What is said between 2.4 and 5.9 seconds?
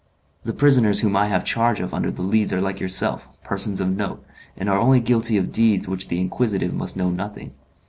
are like yourself, persons of note, and are only guilty of deeds